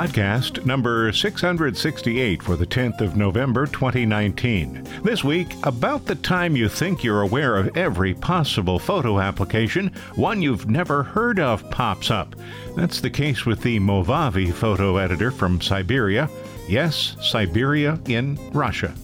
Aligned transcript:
Podcast 0.00 0.64
number 0.64 1.12
668 1.12 2.42
for 2.42 2.56
the 2.56 2.64
10th 2.64 3.02
of 3.02 3.18
November 3.18 3.66
2019. 3.66 4.82
This 5.02 5.22
week, 5.22 5.54
about 5.64 6.06
the 6.06 6.14
time 6.14 6.56
you 6.56 6.70
think 6.70 7.04
you're 7.04 7.20
aware 7.20 7.58
of 7.58 7.76
every 7.76 8.14
possible 8.14 8.78
photo 8.78 9.20
application, 9.20 9.92
one 10.14 10.40
you've 10.40 10.70
never 10.70 11.02
heard 11.02 11.38
of 11.38 11.70
pops 11.70 12.10
up. 12.10 12.34
That's 12.74 13.02
the 13.02 13.10
case 13.10 13.44
with 13.44 13.60
the 13.60 13.78
Movavi 13.78 14.50
photo 14.54 14.96
editor 14.96 15.30
from 15.30 15.60
Siberia. 15.60 16.30
Yes, 16.66 17.14
Siberia 17.20 18.00
in 18.06 18.38
Russia. 18.52 18.94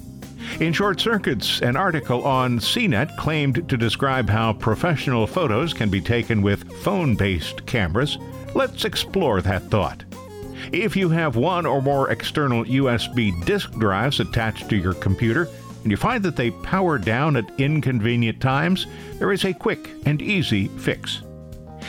In 0.61 0.73
Short 0.73 0.99
Circuits, 0.99 1.61
an 1.61 1.77
article 1.77 2.25
on 2.25 2.59
CNET 2.59 3.19
claimed 3.19 3.69
to 3.69 3.77
describe 3.77 4.31
how 4.31 4.55
professional 4.55 5.27
photos 5.27 5.75
can 5.75 5.91
be 5.91 6.01
taken 6.01 6.41
with 6.41 6.73
phone 6.79 7.17
based 7.17 7.67
cameras. 7.67 8.17
Let's 8.55 8.87
explore 8.87 9.43
that 9.43 9.65
thought. 9.65 10.06
If 10.73 10.97
you 10.97 11.09
have 11.11 11.37
one 11.37 11.67
or 11.67 11.81
more 11.81 12.11
external 12.11 12.65
USB 12.65 13.45
disk 13.45 13.73
drives 13.73 14.21
attached 14.21 14.69
to 14.71 14.77
your 14.77 14.95
computer, 14.95 15.49
and 15.83 15.91
you 15.91 15.97
find 15.97 16.25
that 16.25 16.37
they 16.37 16.51
power 16.51 16.99
down 16.99 17.37
at 17.37 17.49
inconvenient 17.59 18.41
times, 18.41 18.87
there 19.19 19.33
is 19.33 19.45
a 19.45 19.55
quick 19.55 19.91
and 20.05 20.21
easy 20.21 20.69
fix. 20.69 21.23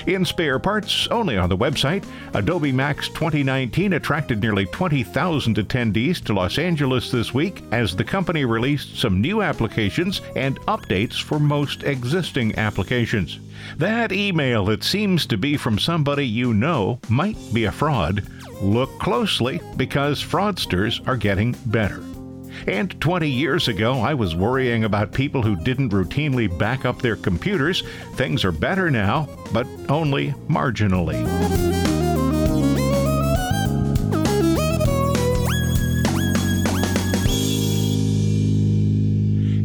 In 0.06 0.24
spare 0.24 0.60
parts, 0.60 1.08
only 1.08 1.38
on 1.38 1.50
the 1.50 1.58
website, 1.58 2.06
Adobe 2.34 2.72
Max 2.72 3.08
2019 3.10 3.94
attracted 3.94 4.42
nearly 4.42 4.66
20,000 4.68 5.58
attendees 5.58 6.24
to 6.24 6.34
Los 6.34 6.58
Angeles 6.58 7.12
this 7.12 7.34
week 7.34 7.64
as 7.72 7.96
the 7.96 8.04
company 8.04 8.46
released 8.46 8.98
some 8.98 9.20
new 9.20 9.42
applications 9.42 10.22
and 10.36 10.60
updates 10.62 11.22
for 11.22 11.40
most 11.40 11.84
existing 11.84 12.58
applications. 12.58 13.40
That 13.78 14.12
email 14.12 14.66
that 14.66 14.84
seems 14.84 15.26
to 15.26 15.38
be 15.38 15.58
from 15.58 15.80
somebody 15.80 16.26
you 16.26 16.54
know 16.54 17.00
might 17.10 17.38
be 17.54 17.66
a 17.66 17.72
fraud. 17.72 18.24
Look 18.62 19.00
closely 19.00 19.60
because 19.76 20.24
fraudsters 20.24 21.06
are 21.08 21.18
getting 21.18 21.56
better. 21.66 22.02
And 22.66 23.00
20 23.00 23.30
years 23.30 23.68
ago, 23.68 24.00
I 24.00 24.14
was 24.14 24.36
worrying 24.36 24.84
about 24.84 25.14
people 25.14 25.42
who 25.42 25.56
didn't 25.56 25.90
routinely 25.90 26.56
back 26.58 26.86
up 26.86 27.02
their 27.02 27.16
computers. 27.16 27.84
Things 28.14 28.44
are 28.44 28.52
better 28.52 28.90
now, 28.90 29.30
but 29.54 29.68
only 29.90 30.32
marginally. 30.50 31.26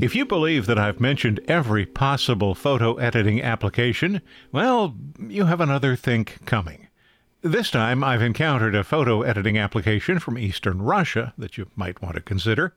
If 0.03 0.17
you 0.17 0.27
believe 0.27 0.67
that 0.67 0.81
I've 0.81 1.01
mentioned 1.01 1.39
every 1.47 1.87
possible 1.87 2.57
photo 2.57 2.97
editing 2.97 3.41
application, 3.41 4.21
well, 4.51 4.97
you 5.29 5.45
have 5.45 5.61
another 5.61 5.95
think 5.95 6.45
coming. 6.45 6.89
This 7.41 7.71
time 7.71 8.03
I've 8.03 8.21
encountered 8.21 8.75
a 8.75 8.83
photo 8.83 9.23
editing 9.23 9.57
application 9.59 10.19
from 10.19 10.37
eastern 10.37 10.83
Russia 10.83 11.35
that 11.39 11.57
you 11.57 11.71
might 11.77 12.03
want 12.03 12.17
to 12.17 12.21
consider. 12.21 12.75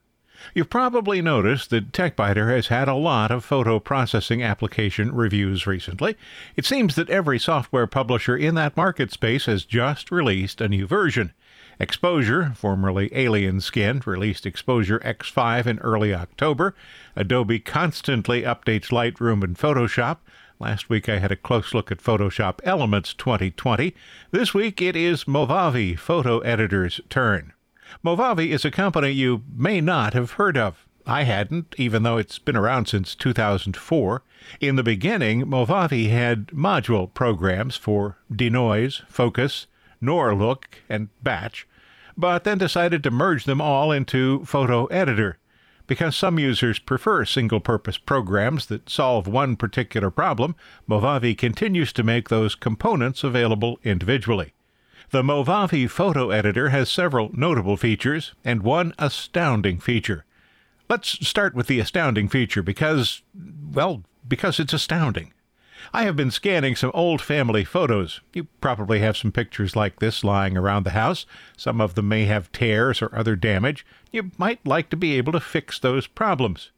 You've 0.54 0.70
probably 0.70 1.22
noticed 1.22 1.70
that 1.70 1.92
TechByter 1.92 2.50
has 2.50 2.68
had 2.68 2.88
a 2.88 2.94
lot 2.94 3.32
of 3.32 3.46
photo 3.46 3.80
processing 3.80 4.44
application 4.44 5.14
reviews 5.14 5.68
recently. 5.68 6.16
It 6.56 6.66
seems 6.66 6.96
that 6.96 7.10
every 7.10 7.40
software 7.40 7.88
publisher 7.88 8.36
in 8.36 8.56
that 8.56 8.78
market 8.78 9.12
space 9.12 9.46
has 9.46 9.66
just 9.66 10.12
released 10.12 10.62
a 10.62 10.70
new 10.70 10.88
version. 10.88 11.34
Exposure, 11.80 12.54
formerly 12.56 13.10
Alien 13.14 13.60
Skin, 13.60 14.02
released 14.06 14.46
Exposure 14.46 15.00
X5 15.00 15.66
in 15.66 15.80
early 15.80 16.14
October. 16.14 16.74
Adobe 17.16 17.60
constantly 17.60 18.44
updates 18.44 18.92
Lightroom 18.92 19.44
and 19.44 19.58
Photoshop. 19.58 20.18
Last 20.58 20.90
week 20.90 21.10
I 21.10 21.20
had 21.20 21.34
a 21.34 21.36
close 21.36 21.74
look 21.74 21.92
at 21.92 22.02
Photoshop 22.02 22.60
Elements 22.64 23.14
2020. 23.14 23.94
This 24.32 24.54
week 24.54 24.82
it 24.82 24.96
is 24.96 25.26
Movavi 25.26 26.00
Photo 26.00 26.40
Editor's 26.40 27.02
turn. 27.10 27.52
Movavi 28.04 28.50
is 28.50 28.66
a 28.66 28.72
company 28.72 29.12
you 29.12 29.44
may 29.56 29.82
not 29.82 30.14
have 30.14 30.32
heard 30.32 30.58
of. 30.58 30.86
I 31.06 31.24
hadn't, 31.24 31.76
even 31.78 32.04
though 32.04 32.18
it's 32.18 32.40
been 32.40 32.56
around 32.56 32.88
since 32.88 33.14
2004. 33.16 34.24
In 34.60 34.76
the 34.76 34.84
beginning, 34.84 35.46
Movavi 35.46 36.10
had 36.10 36.48
module 36.48 37.14
programs 37.14 37.76
for 37.76 38.18
denoise, 38.34 39.04
focus, 39.08 39.68
Norlook, 40.02 40.64
and 40.90 41.10
batch, 41.22 41.68
but 42.18 42.44
then 42.44 42.58
decided 42.58 43.04
to 43.04 43.12
merge 43.12 43.46
them 43.46 43.62
all 43.62 43.92
into 43.92 44.44
Photo 44.46 44.86
Editor 44.88 45.38
because 45.88 46.16
some 46.16 46.40
users 46.40 46.80
prefer 46.80 47.26
single 47.26 47.60
purpose 47.60 47.98
programs 47.98 48.66
that 48.68 48.90
solve 48.90 49.28
one 49.28 49.56
particular 49.56 50.10
problem, 50.10 50.56
Movavi 50.90 51.38
continues 51.38 51.94
to 51.94 52.04
make 52.04 52.30
those 52.30 52.56
components 52.56 53.24
available 53.24 53.80
individually. 53.84 54.55
The 55.12 55.22
Movavi 55.22 55.90
photo 55.90 56.32
editor 56.32 56.70
has 56.70 56.90
several 56.90 57.30
notable 57.34 57.78
features 57.78 58.34
and 58.44 58.64
one 58.64 58.94
astounding 58.98 59.80
feature. 59.80 60.26
Let's 60.90 61.28
start 61.28 61.56
with 61.56 61.68
the 61.68 61.80
astounding 61.80 62.28
feature 62.28 62.64
because, 62.64 63.22
well, 63.72 64.04
because 64.28 64.60
it's 64.60 64.74
astounding. 64.74 65.32
I 65.94 66.04
have 66.04 66.16
been 66.16 66.32
scanning 66.32 66.76
some 66.76 66.92
old 66.94 67.22
family 67.22 67.64
photos. 67.64 68.22
You 68.34 68.46
probably 68.62 69.00
have 69.00 69.16
some 69.16 69.32
pictures 69.32 69.76
like 69.76 70.00
this 70.00 70.24
lying 70.24 70.58
around 70.58 70.84
the 70.84 70.92
house. 70.92 71.26
Some 71.56 71.80
of 71.80 71.94
them 71.94 72.08
may 72.08 72.26
have 72.26 72.52
tears 72.52 73.02
or 73.02 73.16
other 73.16 73.36
damage. 73.36 73.86
You 74.12 74.32
might 74.38 74.66
like 74.66 74.90
to 74.90 74.98
be 74.98 75.16
able 75.18 75.32
to 75.34 75.40
fix 75.40 75.78
those 75.78 76.08
problems. 76.08 76.72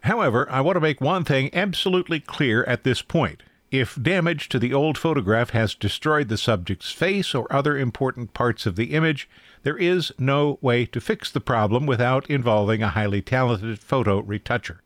However, 0.00 0.48
I 0.50 0.60
want 0.60 0.76
to 0.76 0.80
make 0.80 1.00
one 1.00 1.24
thing 1.24 1.50
absolutely 1.52 2.20
clear 2.20 2.62
at 2.64 2.84
this 2.84 3.02
point. 3.02 3.42
If 3.70 4.00
damage 4.00 4.48
to 4.50 4.60
the 4.60 4.72
old 4.72 4.96
photograph 4.96 5.50
has 5.50 5.74
destroyed 5.74 6.28
the 6.28 6.38
subject's 6.38 6.92
face 6.92 7.34
or 7.34 7.52
other 7.52 7.76
important 7.76 8.32
parts 8.32 8.64
of 8.64 8.76
the 8.76 8.94
image, 8.94 9.28
there 9.64 9.76
is 9.76 10.12
no 10.18 10.58
way 10.60 10.86
to 10.86 11.00
fix 11.00 11.32
the 11.32 11.40
problem 11.40 11.84
without 11.84 12.30
involving 12.30 12.82
a 12.82 12.90
highly 12.90 13.22
talented 13.22 13.80
photo 13.80 14.20
retoucher. 14.20 14.82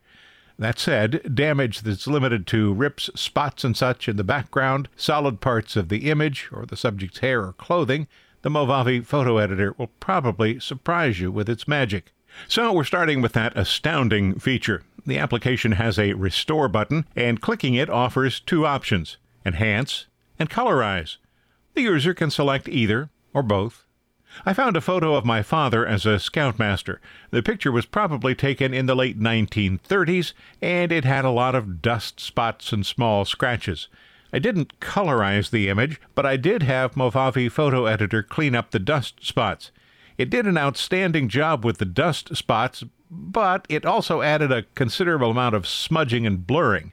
That 0.58 0.78
said, 0.78 1.34
damage 1.34 1.82
that's 1.82 2.06
limited 2.06 2.46
to 2.48 2.72
rips, 2.72 3.10
spots, 3.14 3.64
and 3.64 3.76
such 3.76 4.08
in 4.08 4.16
the 4.16 4.24
background, 4.24 4.88
solid 4.96 5.40
parts 5.40 5.76
of 5.76 5.90
the 5.90 6.10
image, 6.10 6.48
or 6.50 6.64
the 6.64 6.76
subject's 6.76 7.18
hair 7.18 7.42
or 7.44 7.52
clothing, 7.52 8.08
the 8.42 8.50
Movavi 8.50 9.04
photo 9.04 9.36
editor 9.36 9.74
will 9.76 9.90
probably 10.00 10.58
surprise 10.58 11.20
you 11.20 11.30
with 11.30 11.50
its 11.50 11.68
magic. 11.68 12.12
So 12.48 12.72
we're 12.72 12.84
starting 12.84 13.20
with 13.20 13.32
that 13.32 13.56
astounding 13.56 14.38
feature. 14.38 14.82
The 15.06 15.18
application 15.18 15.72
has 15.72 15.98
a 15.98 16.12
restore 16.12 16.68
button, 16.68 17.06
and 17.16 17.40
clicking 17.40 17.74
it 17.74 17.90
offers 17.90 18.40
two 18.40 18.66
options 18.66 19.16
enhance 19.44 20.06
and 20.38 20.50
colorize. 20.50 21.16
The 21.74 21.82
user 21.82 22.14
can 22.14 22.30
select 22.30 22.68
either 22.68 23.10
or 23.32 23.42
both. 23.42 23.86
I 24.46 24.52
found 24.52 24.76
a 24.76 24.80
photo 24.80 25.14
of 25.14 25.24
my 25.24 25.42
father 25.42 25.86
as 25.86 26.06
a 26.06 26.20
scoutmaster. 26.20 27.00
The 27.30 27.42
picture 27.42 27.72
was 27.72 27.86
probably 27.86 28.34
taken 28.34 28.72
in 28.72 28.86
the 28.86 28.94
late 28.94 29.18
1930s, 29.18 30.32
and 30.62 30.92
it 30.92 31.04
had 31.04 31.24
a 31.24 31.30
lot 31.30 31.54
of 31.54 31.82
dust 31.82 32.20
spots 32.20 32.72
and 32.72 32.86
small 32.86 33.24
scratches. 33.24 33.88
I 34.32 34.38
didn't 34.38 34.78
colorize 34.78 35.50
the 35.50 35.68
image, 35.68 36.00
but 36.14 36.24
I 36.24 36.36
did 36.36 36.62
have 36.62 36.94
Movavi 36.94 37.50
Photo 37.50 37.86
Editor 37.86 38.22
clean 38.22 38.54
up 38.54 38.70
the 38.70 38.78
dust 38.78 39.24
spots. 39.26 39.72
It 40.16 40.30
did 40.30 40.46
an 40.46 40.58
outstanding 40.58 41.28
job 41.28 41.64
with 41.64 41.78
the 41.78 41.84
dust 41.84 42.36
spots, 42.36 42.84
but 43.10 43.66
it 43.68 43.84
also 43.84 44.22
added 44.22 44.52
a 44.52 44.62
considerable 44.74 45.30
amount 45.30 45.54
of 45.54 45.66
smudging 45.66 46.26
and 46.26 46.46
blurring. 46.46 46.92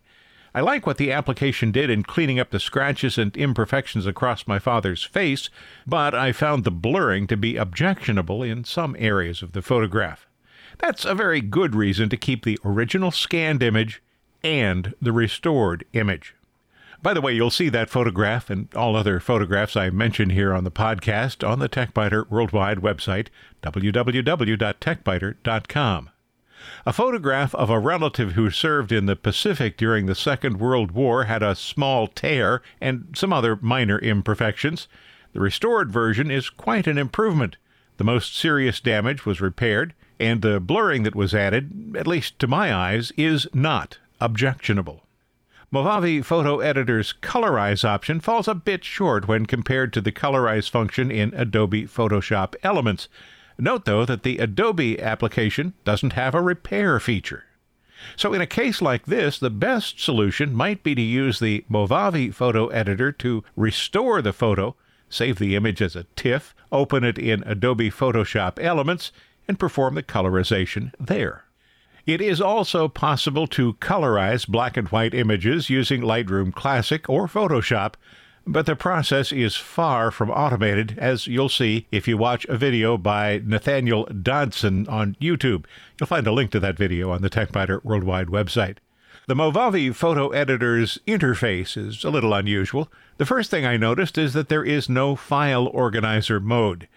I 0.56 0.62
like 0.62 0.88
what 0.88 0.98
the 0.98 1.12
application 1.12 1.72
did 1.72 1.92
in 1.92 2.02
cleaning 2.02 2.40
up 2.40 2.50
the 2.50 2.60
scratches 2.60 3.18
and 3.20 3.36
imperfections 3.38 4.08
across 4.08 4.48
my 4.48 4.58
father's 4.58 5.04
face, 5.04 5.52
but 5.86 6.16
I 6.16 6.32
found 6.32 6.64
the 6.64 6.72
blurring 6.72 7.28
to 7.28 7.38
be 7.38 7.58
objectionable 7.58 8.42
in 8.42 8.64
some 8.64 8.96
areas 8.98 9.44
of 9.44 9.52
the 9.52 9.62
photograph. 9.62 10.28
That's 10.80 11.06
a 11.06 11.14
very 11.14 11.42
good 11.42 11.76
reason 11.76 12.10
to 12.10 12.18
keep 12.18 12.44
the 12.44 12.60
original 12.66 13.12
scanned 13.12 13.62
image 13.62 14.02
and 14.44 14.96
the 15.02 15.12
restored 15.12 15.86
image. 15.94 16.34
By 17.02 17.14
the 17.14 17.22
way, 17.22 17.32
you'll 17.34 17.50
see 17.52 17.70
that 17.70 17.92
photograph 17.92 18.50
and 18.50 18.68
all 18.76 18.96
other 18.96 19.20
photographs 19.20 19.76
I 19.76 19.92
mention 19.92 20.32
here 20.32 20.52
on 20.54 20.64
the 20.64 20.72
podcast 20.72 21.48
on 21.48 21.60
the 21.60 21.70
TechByter 21.70 22.28
Worldwide 22.30 22.80
website, 22.80 23.28
www.techbyter.com. 23.62 26.10
A 26.88 26.94
photograph 26.94 27.54
of 27.54 27.70
a 27.70 27.78
relative 27.80 28.32
who 28.32 28.50
served 28.50 28.92
in 28.92 29.06
the 29.06 29.16
Pacific 29.16 29.78
during 29.78 30.08
the 30.08 30.16
Second 30.16 30.60
World 30.60 30.90
War 30.92 31.26
had 31.26 31.44
a 31.44 31.56
small 31.56 32.08
tear 32.08 32.64
and 32.82 33.14
some 33.16 33.32
other 33.32 33.60
minor 33.62 34.00
imperfections. 34.00 34.88
The 35.34 35.40
restored 35.40 35.92
version 35.92 36.32
is 36.32 36.50
quite 36.50 36.88
an 36.88 36.98
improvement. 36.98 37.58
The 37.98 38.04
most 38.04 38.36
serious 38.36 38.80
damage 38.80 39.24
was 39.26 39.40
repaired, 39.40 39.94
and 40.20 40.42
the 40.42 40.60
blurring 40.60 41.04
that 41.04 41.16
was 41.16 41.36
added, 41.36 41.96
at 41.98 42.08
least 42.08 42.40
to 42.40 42.48
my 42.48 42.74
eyes, 42.74 43.12
is 43.18 43.48
not 43.54 44.00
objectionable. 44.20 45.04
Movavi 45.72 46.24
Photo 46.24 46.62
Editor's 46.62 47.14
Colorize 47.22 47.84
option 47.84 48.22
falls 48.22 48.48
a 48.48 48.56
bit 48.56 48.86
short 48.86 49.28
when 49.28 49.46
compared 49.46 49.92
to 49.92 50.00
the 50.00 50.14
Colorize 50.14 50.70
function 50.70 51.12
in 51.12 51.34
Adobe 51.34 51.84
Photoshop 51.84 52.56
Elements. 52.64 53.10
Note, 53.60 53.84
though, 53.84 54.06
that 54.06 54.24
the 54.24 54.38
Adobe 54.38 54.98
application 55.02 55.74
doesn't 55.84 56.14
have 56.14 56.34
a 56.34 56.42
repair 56.42 57.02
feature. 57.02 57.44
So, 58.16 58.34
in 58.34 58.40
a 58.40 58.48
case 58.48 58.82
like 58.82 59.08
this, 59.08 59.40
the 59.40 59.50
best 59.50 60.00
solution 60.00 60.54
might 60.54 60.84
be 60.84 60.96
to 60.96 61.02
use 61.02 61.40
the 61.40 61.66
Movavi 61.70 62.34
Photo 62.34 62.68
Editor 62.68 63.12
to 63.12 63.44
restore 63.58 64.22
the 64.22 64.32
photo, 64.32 64.74
save 65.10 65.38
the 65.38 65.58
image 65.58 65.82
as 65.82 65.98
a 65.98 66.06
TIFF, 66.16 66.56
open 66.72 67.04
it 67.04 67.18
in 67.18 67.44
Adobe 67.46 67.92
Photoshop 67.92 68.58
Elements, 68.64 69.12
and 69.50 69.60
perform 69.60 69.96
the 69.96 70.04
colorization 70.04 70.94
there. 70.98 71.47
It 72.08 72.22
is 72.22 72.40
also 72.40 72.88
possible 72.88 73.48
to 73.48 73.74
colorize 73.74 74.48
black 74.48 74.78
and 74.78 74.88
white 74.88 75.14
images 75.14 75.70
using 75.70 76.02
Lightroom 76.02 76.54
Classic 76.54 77.08
or 77.10 77.28
Photoshop, 77.28 77.96
but 78.46 78.66
the 78.66 78.78
process 78.78 79.34
is 79.34 79.58
far 79.58 80.10
from 80.10 80.32
automated, 80.32 80.98
as 80.98 81.28
you'll 81.28 81.50
see 81.50 81.86
if 81.92 82.08
you 82.08 82.18
watch 82.18 82.46
a 82.46 82.56
video 82.56 82.98
by 82.98 83.42
Nathaniel 83.44 84.06
Dodson 84.06 84.88
on 84.88 85.18
YouTube. 85.22 85.66
You'll 86.00 86.08
find 86.08 86.26
a 86.26 86.32
link 86.32 86.52
to 86.52 86.62
that 86.62 86.78
video 86.78 87.12
on 87.12 87.24
the 87.24 87.30
TechByter 87.30 87.84
Worldwide 87.84 88.28
website. 88.28 88.78
The 89.28 89.36
Movavi 89.36 89.94
photo 89.94 90.30
editor's 90.30 91.00
interface 91.06 91.76
is 91.76 92.06
a 92.06 92.10
little 92.10 92.34
unusual. 92.34 92.90
The 93.18 93.26
first 93.26 93.52
thing 93.52 93.66
I 93.66 93.76
noticed 93.76 94.18
is 94.18 94.32
that 94.32 94.48
there 94.48 94.64
is 94.64 94.88
no 94.88 95.18
file 95.18 95.68
organizer 95.68 96.40
mode. 96.40 96.88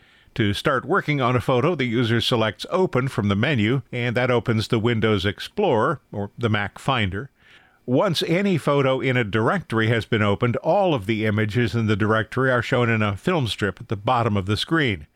To 0.40 0.54
start 0.54 0.86
working 0.86 1.20
on 1.20 1.36
a 1.36 1.40
photo, 1.42 1.74
the 1.74 1.84
user 1.84 2.18
selects 2.18 2.64
Open 2.70 3.08
from 3.08 3.28
the 3.28 3.36
menu, 3.36 3.82
and 3.92 4.16
that 4.16 4.30
opens 4.30 4.68
the 4.68 4.78
Windows 4.78 5.26
Explorer, 5.26 6.00
or 6.10 6.30
the 6.38 6.48
Mac 6.48 6.78
Finder. 6.78 7.28
Once 7.84 8.22
any 8.22 8.56
photo 8.56 9.00
in 9.00 9.18
a 9.18 9.22
directory 9.22 9.88
has 9.88 10.06
been 10.06 10.22
opened, 10.22 10.56
all 10.56 10.94
of 10.94 11.04
the 11.04 11.26
images 11.26 11.74
in 11.74 11.88
the 11.88 11.94
directory 11.94 12.50
are 12.50 12.62
shown 12.62 12.88
in 12.88 13.02
a 13.02 13.18
film 13.18 13.48
strip 13.48 13.82
at 13.82 13.88
the 13.88 13.96
bottom 13.96 14.34
of 14.34 14.46
the 14.46 14.56
screen. 14.56 15.06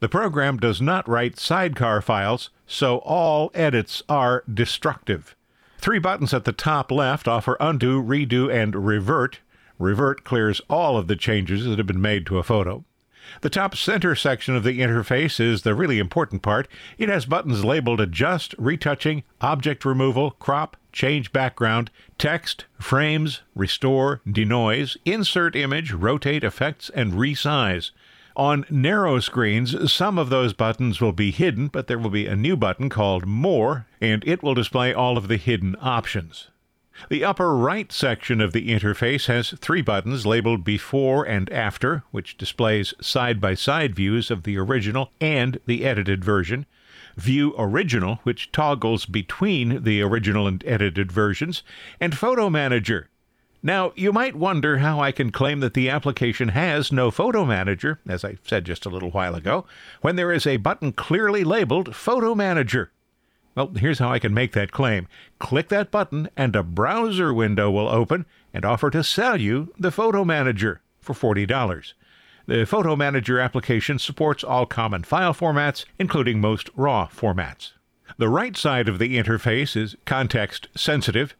The 0.00 0.10
program 0.10 0.58
does 0.58 0.82
not 0.82 1.08
write 1.08 1.38
sidecar 1.38 2.02
files, 2.02 2.50
so 2.66 2.98
all 2.98 3.50
edits 3.54 4.02
are 4.10 4.44
destructive. 4.52 5.34
Three 5.78 6.00
buttons 6.00 6.34
at 6.34 6.44
the 6.44 6.52
top 6.52 6.92
left 6.92 7.26
offer 7.26 7.56
Undo, 7.60 8.02
Redo, 8.02 8.52
and 8.52 8.74
Revert. 8.74 9.38
Revert 9.78 10.22
clears 10.22 10.60
all 10.68 10.98
of 10.98 11.06
the 11.06 11.16
changes 11.16 11.64
that 11.64 11.78
have 11.78 11.86
been 11.86 12.02
made 12.02 12.26
to 12.26 12.36
a 12.36 12.42
photo. 12.42 12.84
The 13.40 13.50
top 13.50 13.76
center 13.76 14.14
section 14.14 14.56
of 14.56 14.64
the 14.64 14.80
interface 14.80 15.40
is 15.40 15.62
the 15.62 15.74
really 15.74 15.98
important 15.98 16.42
part. 16.42 16.68
It 16.98 17.08
has 17.08 17.26
buttons 17.26 17.64
labeled 17.64 18.00
Adjust, 18.00 18.54
Retouching, 18.58 19.24
Object 19.40 19.84
Removal, 19.84 20.32
Crop, 20.32 20.76
Change 20.92 21.32
Background, 21.32 21.90
Text, 22.18 22.64
Frames, 22.80 23.42
Restore, 23.54 24.20
Denoise, 24.30 24.96
Insert 25.04 25.54
Image, 25.54 25.92
Rotate, 25.92 26.44
Effects, 26.44 26.90
and 26.94 27.12
Resize. 27.12 27.90
On 28.36 28.66
narrow 28.68 29.18
screens, 29.18 29.92
some 29.92 30.18
of 30.18 30.28
those 30.28 30.52
buttons 30.52 31.00
will 31.00 31.12
be 31.12 31.30
hidden, 31.30 31.68
but 31.68 31.86
there 31.86 31.98
will 31.98 32.10
be 32.10 32.26
a 32.26 32.36
new 32.36 32.56
button 32.56 32.88
called 32.88 33.26
More, 33.26 33.86
and 34.00 34.22
it 34.26 34.42
will 34.42 34.54
display 34.54 34.92
all 34.92 35.16
of 35.16 35.28
the 35.28 35.38
hidden 35.38 35.74
options. 35.80 36.48
The 37.08 37.24
upper 37.24 37.56
right 37.56 37.92
section 37.92 38.40
of 38.40 38.52
the 38.52 38.68
interface 38.68 39.26
has 39.26 39.50
three 39.50 39.82
buttons 39.82 40.24
labeled 40.26 40.64
Before 40.64 41.24
and 41.24 41.52
After, 41.52 42.04
which 42.10 42.38
displays 42.38 42.94
side 43.00 43.40
by 43.40 43.54
side 43.54 43.94
views 43.94 44.30
of 44.30 44.42
the 44.42 44.56
original 44.56 45.10
and 45.20 45.60
the 45.66 45.84
edited 45.84 46.24
version. 46.24 46.66
View 47.16 47.54
Original, 47.58 48.20
which 48.24 48.50
toggles 48.50 49.06
between 49.06 49.82
the 49.84 50.02
original 50.02 50.46
and 50.46 50.64
edited 50.66 51.12
versions, 51.12 51.62
and 52.00 52.16
Photo 52.16 52.50
Manager. 52.50 53.08
Now, 53.62 53.92
you 53.96 54.12
might 54.12 54.36
wonder 54.36 54.78
how 54.78 55.00
I 55.00 55.12
can 55.12 55.30
claim 55.32 55.60
that 55.60 55.74
the 55.74 55.90
application 55.90 56.48
has 56.48 56.92
no 56.92 57.10
Photo 57.10 57.44
Manager, 57.44 58.00
as 58.08 58.24
I 58.24 58.36
said 58.44 58.64
just 58.64 58.86
a 58.86 58.90
little 58.90 59.10
while 59.10 59.34
ago, 59.34 59.66
when 60.00 60.16
there 60.16 60.32
is 60.32 60.46
a 60.46 60.56
button 60.58 60.92
clearly 60.92 61.42
labeled 61.42 61.94
Photo 61.94 62.34
Manager. 62.34 62.90
Well, 63.56 63.72
here's 63.74 63.98
how 63.98 64.12
I 64.12 64.18
can 64.18 64.34
make 64.34 64.52
that 64.52 64.70
claim. 64.70 65.08
Click 65.38 65.68
that 65.70 65.90
button, 65.90 66.28
and 66.36 66.54
a 66.54 66.62
browser 66.62 67.32
window 67.32 67.70
will 67.70 67.88
open 67.88 68.26
and 68.52 68.66
offer 68.66 68.90
to 68.90 69.02
sell 69.02 69.40
you 69.40 69.72
the 69.78 69.90
Photo 69.90 70.26
Manager 70.26 70.82
for 71.00 71.14
$40. 71.14 71.94
The 72.46 72.66
Photo 72.66 72.94
Manager 72.94 73.40
application 73.40 73.98
supports 73.98 74.44
all 74.44 74.66
common 74.66 75.04
file 75.04 75.32
formats, 75.32 75.86
including 75.98 76.38
most 76.38 76.68
RAW 76.76 77.08
formats. 77.08 77.72
The 78.18 78.28
right 78.28 78.56
side 78.56 78.88
of 78.90 78.98
the 78.98 79.16
interface 79.16 79.74
is 79.74 79.96
context 80.04 80.68
sensitive. 80.76 81.34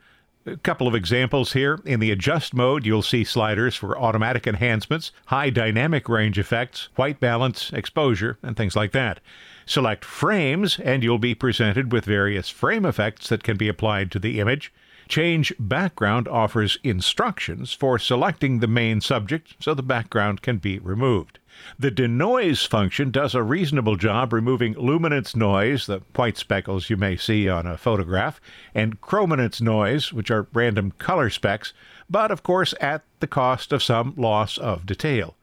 A 0.48 0.56
couple 0.58 0.86
of 0.86 0.94
examples 0.94 1.54
here. 1.54 1.80
In 1.84 1.98
the 1.98 2.12
adjust 2.12 2.54
mode, 2.54 2.86
you'll 2.86 3.02
see 3.02 3.24
sliders 3.24 3.74
for 3.74 3.98
automatic 3.98 4.46
enhancements, 4.46 5.10
high 5.26 5.50
dynamic 5.50 6.08
range 6.08 6.38
effects, 6.38 6.88
white 6.94 7.18
balance, 7.18 7.72
exposure, 7.72 8.38
and 8.44 8.56
things 8.56 8.76
like 8.76 8.92
that. 8.92 9.18
Select 9.66 10.04
Frames, 10.04 10.78
and 10.78 11.02
you'll 11.02 11.18
be 11.18 11.34
presented 11.34 11.92
with 11.92 12.04
various 12.04 12.48
frame 12.48 12.86
effects 12.86 13.28
that 13.28 13.42
can 13.42 13.56
be 13.56 13.66
applied 13.66 14.12
to 14.12 14.20
the 14.20 14.38
image. 14.38 14.72
Change 15.08 15.52
Background 15.58 16.26
offers 16.26 16.78
instructions 16.82 17.72
for 17.72 17.98
selecting 17.98 18.58
the 18.58 18.66
main 18.66 19.00
subject 19.00 19.54
so 19.60 19.72
the 19.72 19.82
background 19.82 20.42
can 20.42 20.58
be 20.58 20.78
removed. 20.80 21.38
The 21.78 21.90
denoise 21.90 22.64
function 22.64 23.10
does 23.10 23.34
a 23.34 23.42
reasonable 23.42 23.96
job 23.96 24.32
removing 24.32 24.74
luminance 24.74 25.36
noise, 25.36 25.86
the 25.86 26.02
white 26.14 26.36
speckles 26.36 26.90
you 26.90 26.96
may 26.96 27.16
see 27.16 27.48
on 27.48 27.66
a 27.66 27.78
photograph, 27.78 28.40
and 28.74 29.00
chrominance 29.00 29.60
noise, 29.60 30.12
which 30.12 30.30
are 30.30 30.48
random 30.52 30.90
color 30.98 31.30
specks, 31.30 31.72
but 32.10 32.30
of 32.30 32.42
course 32.42 32.74
at 32.80 33.04
the 33.20 33.26
cost 33.26 33.72
of 33.72 33.82
some 33.82 34.12
loss 34.16 34.58
of 34.58 34.84
detail. 34.84 35.35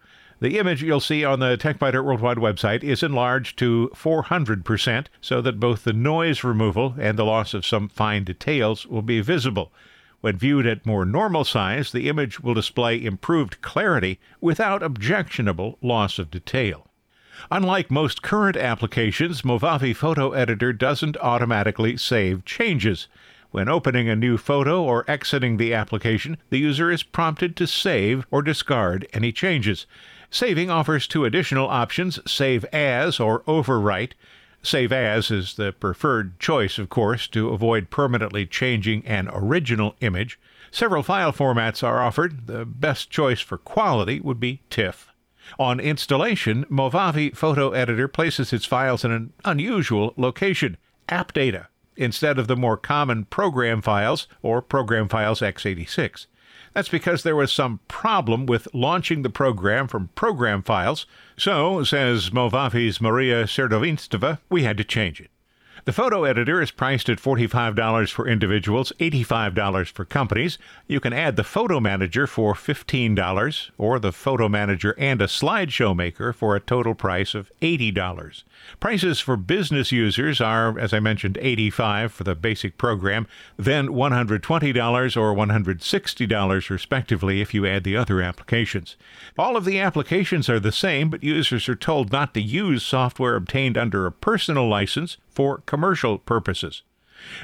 The 0.43 0.59
image 0.59 0.83
you'll 0.83 0.99
see 0.99 1.23
on 1.23 1.39
the 1.39 1.55
TechByter 1.57 2.03
Worldwide 2.03 2.35
website 2.35 2.83
is 2.83 3.01
enlarged 3.01 3.57
to 3.59 3.89
400% 3.95 5.05
so 5.21 5.39
that 5.39 5.57
both 5.57 5.85
the 5.85 5.93
noise 5.93 6.43
removal 6.43 6.95
and 6.99 7.17
the 7.17 7.23
loss 7.23 7.53
of 7.53 7.65
some 7.65 7.87
fine 7.87 8.25
details 8.25 8.85
will 8.85 9.03
be 9.03 9.21
visible. 9.21 9.71
When 10.19 10.35
viewed 10.35 10.67
at 10.67 10.85
more 10.85 11.05
normal 11.05 11.45
size, 11.45 11.93
the 11.93 12.09
image 12.09 12.41
will 12.41 12.55
display 12.55 13.01
improved 13.01 13.61
clarity 13.61 14.19
without 14.41 14.83
objectionable 14.83 15.77
loss 15.81 16.19
of 16.19 16.29
detail. 16.29 16.87
Unlike 17.49 17.89
most 17.89 18.21
current 18.21 18.57
applications, 18.57 19.43
Movavi 19.43 19.95
Photo 19.95 20.33
Editor 20.33 20.73
doesn't 20.73 21.15
automatically 21.21 21.95
save 21.95 22.43
changes. 22.43 23.07
When 23.51 23.69
opening 23.69 24.09
a 24.09 24.15
new 24.15 24.37
photo 24.37 24.83
or 24.83 25.09
exiting 25.09 25.55
the 25.55 25.73
application, 25.73 26.37
the 26.49 26.59
user 26.59 26.91
is 26.91 27.03
prompted 27.03 27.55
to 27.55 27.65
save 27.67 28.25
or 28.29 28.41
discard 28.41 29.07
any 29.13 29.31
changes. 29.31 29.85
Saving 30.33 30.71
offers 30.71 31.05
two 31.05 31.25
additional 31.25 31.69
options 31.69 32.19
Save 32.25 32.65
As 32.73 33.19
or 33.19 33.41
Overwrite. 33.41 34.13
Save 34.63 34.91
As 34.91 35.29
is 35.29 35.53
the 35.53 35.71
preferred 35.73 36.39
choice, 36.39 36.79
of 36.79 36.89
course, 36.89 37.27
to 37.27 37.49
avoid 37.49 37.91
permanently 37.91 38.47
changing 38.47 39.05
an 39.05 39.29
original 39.31 39.95
image. 40.01 40.39
Several 40.71 41.03
file 41.03 41.31
formats 41.31 41.83
are 41.83 42.01
offered. 42.01 42.47
The 42.47 42.65
best 42.65 43.11
choice 43.11 43.41
for 43.41 43.59
quality 43.59 44.19
would 44.21 44.39
be 44.39 44.61
TIFF. 44.71 45.11
On 45.59 45.79
installation, 45.79 46.65
Movavi 46.65 47.37
Photo 47.37 47.69
Editor 47.69 48.07
places 48.07 48.51
its 48.51 48.65
files 48.65 49.05
in 49.05 49.11
an 49.11 49.33
unusual 49.45 50.15
location 50.17 50.77
AppData, 51.09 51.67
instead 51.95 52.39
of 52.39 52.47
the 52.47 52.57
more 52.57 52.75
common 52.75 53.25
program 53.25 53.83
files 53.83 54.27
or 54.41 54.63
program 54.63 55.07
files 55.07 55.41
x86. 55.41 56.25
That's 56.73 56.89
because 56.89 57.23
there 57.23 57.35
was 57.35 57.51
some 57.51 57.79
problem 57.87 58.45
with 58.45 58.67
launching 58.73 59.21
the 59.21 59.29
program 59.29 59.87
from 59.87 60.09
program 60.15 60.63
files. 60.63 61.05
So, 61.37 61.83
says 61.83 62.31
Movavi's 62.31 62.99
Maria 62.99 63.43
Serdovinstova, 63.43 64.39
we 64.49 64.63
had 64.63 64.77
to 64.77 64.83
change 64.83 65.21
it. 65.21 65.29
The 65.85 65.91
photo 65.91 66.23
editor 66.23 66.61
is 66.61 66.71
priced 66.71 67.09
at 67.09 67.17
$45 67.17 68.09
for 68.09 68.25
individuals, 68.25 68.93
$85 69.01 69.91
for 69.91 70.05
companies. 70.05 70.57
You 70.87 71.01
can 71.01 71.11
add 71.11 71.35
the 71.35 71.43
photo 71.43 71.81
manager 71.81 72.25
for 72.25 72.53
$15 72.53 73.71
or 73.77 73.99
the 73.99 74.13
photo 74.13 74.47
manager 74.47 74.95
and 74.97 75.21
a 75.21 75.25
slideshow 75.25 75.93
maker 75.93 76.31
for 76.31 76.55
a 76.55 76.61
total 76.61 76.95
price 76.95 77.35
of 77.35 77.51
$80. 77.61 78.43
Prices 78.79 79.19
for 79.19 79.35
business 79.35 79.91
users 79.91 80.39
are, 80.39 80.79
as 80.79 80.93
I 80.93 81.01
mentioned, 81.01 81.37
$85 81.41 82.11
for 82.11 82.23
the 82.23 82.33
basic 82.33 82.77
program, 82.77 83.27
then 83.57 83.89
$120 83.89 85.17
or 85.17 85.35
$160 85.35 86.69
respectively 86.69 87.41
if 87.41 87.53
you 87.53 87.67
add 87.67 87.83
the 87.83 87.97
other 87.97 88.21
applications. 88.21 88.95
All 89.37 89.57
of 89.57 89.65
the 89.65 89.81
applications 89.81 90.47
are 90.47 90.61
the 90.61 90.71
same, 90.71 91.09
but 91.09 91.25
users 91.25 91.67
are 91.67 91.75
told 91.75 92.13
not 92.13 92.33
to 92.35 92.41
use 92.41 92.83
software 92.83 93.35
obtained 93.35 93.77
under 93.77 94.05
a 94.05 94.13
personal 94.13 94.69
license 94.69 95.17
for 95.33 95.59
commercial 95.65 96.17
purposes. 96.17 96.83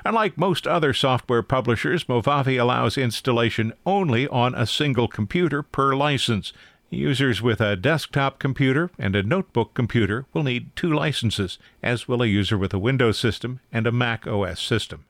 Unlike 0.03 0.37
most 0.37 0.67
other 0.67 0.93
software 0.93 1.43
publishers, 1.43 2.05
Movavi 2.05 2.59
allows 2.59 2.97
installation 2.97 3.71
only 3.85 4.27
on 4.27 4.55
a 4.55 4.65
single 4.65 5.07
computer 5.07 5.63
per 5.63 5.95
license. 5.95 6.51
Users 6.89 7.41
with 7.41 7.61
a 7.61 7.75
desktop 7.75 8.39
computer 8.39 8.89
and 8.97 9.15
a 9.15 9.23
notebook 9.23 9.73
computer 9.73 10.25
will 10.33 10.43
need 10.43 10.75
two 10.75 10.91
licenses, 10.91 11.59
as 11.83 12.07
will 12.07 12.23
a 12.23 12.27
user 12.27 12.57
with 12.57 12.73
a 12.73 12.79
Windows 12.79 13.19
system 13.19 13.59
and 13.71 13.85
a 13.85 13.91
Mac 13.91 14.25
OS 14.25 14.59
system. 14.59 15.05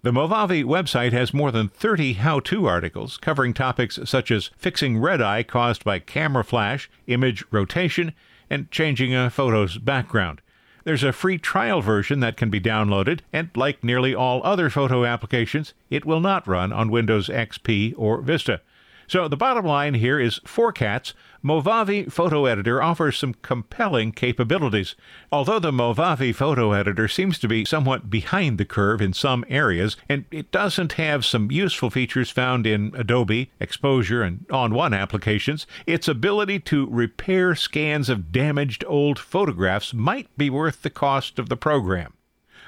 The 0.00 0.12
Movavi 0.12 0.64
website 0.64 1.12
has 1.12 1.34
more 1.34 1.50
than 1.50 1.68
30 1.68 2.14
how 2.14 2.40
to 2.40 2.66
articles 2.66 3.16
covering 3.16 3.52
topics 3.52 3.98
such 4.04 4.30
as 4.30 4.50
fixing 4.56 4.98
red 4.98 5.20
eye 5.20 5.42
caused 5.42 5.84
by 5.84 5.98
camera 5.98 6.44
flash, 6.44 6.88
image 7.08 7.44
rotation, 7.50 8.14
and 8.48 8.70
changing 8.70 9.14
a 9.14 9.28
photo's 9.28 9.76
background. 9.76 10.40
There's 10.88 11.04
a 11.04 11.12
free 11.12 11.36
trial 11.36 11.82
version 11.82 12.20
that 12.20 12.38
can 12.38 12.48
be 12.48 12.62
downloaded, 12.62 13.20
and 13.30 13.50
like 13.54 13.84
nearly 13.84 14.14
all 14.14 14.40
other 14.42 14.70
photo 14.70 15.04
applications, 15.04 15.74
it 15.90 16.06
will 16.06 16.20
not 16.20 16.48
run 16.48 16.72
on 16.72 16.90
Windows 16.90 17.28
XP 17.28 17.92
or 17.98 18.22
Vista. 18.22 18.62
So 19.06 19.28
the 19.28 19.36
bottom 19.36 19.66
line 19.66 19.92
here 19.92 20.18
is 20.18 20.40
for 20.46 20.72
cats, 20.72 21.12
Movavi 21.44 22.10
Photo 22.10 22.46
Editor 22.46 22.82
offers 22.82 23.16
some 23.16 23.34
compelling 23.42 24.10
capabilities. 24.10 24.96
Although 25.30 25.60
the 25.60 25.70
Movavi 25.70 26.34
Photo 26.34 26.72
Editor 26.72 27.06
seems 27.06 27.38
to 27.38 27.46
be 27.46 27.64
somewhat 27.64 28.10
behind 28.10 28.58
the 28.58 28.64
curve 28.64 29.00
in 29.00 29.12
some 29.12 29.44
areas, 29.48 29.96
and 30.08 30.24
it 30.32 30.50
doesn't 30.50 30.94
have 30.94 31.24
some 31.24 31.52
useful 31.52 31.90
features 31.90 32.30
found 32.30 32.66
in 32.66 32.92
Adobe, 32.96 33.52
Exposure, 33.60 34.22
and 34.22 34.48
ON1 34.48 34.98
applications, 34.98 35.66
its 35.86 36.08
ability 36.08 36.58
to 36.58 36.88
repair 36.90 37.54
scans 37.54 38.08
of 38.08 38.32
damaged 38.32 38.84
old 38.88 39.18
photographs 39.18 39.94
might 39.94 40.28
be 40.36 40.50
worth 40.50 40.82
the 40.82 40.90
cost 40.90 41.38
of 41.38 41.48
the 41.48 41.56
program. 41.56 42.14